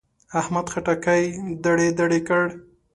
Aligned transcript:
احمد 0.39 0.67
خټکی 0.73 1.23
دړې 1.63 1.87
دړې 1.99 2.19
کړ. 2.27 2.43